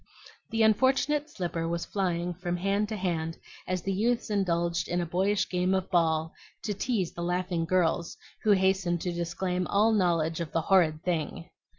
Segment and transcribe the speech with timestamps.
[0.49, 5.05] The unfortunate slipper was flying from hand to hand as the youths indulged in a
[5.05, 10.39] boyish game of ball to tease the laughing girls, who hastened to disclaim all knowledge
[10.41, 11.51] of "the horrid thing."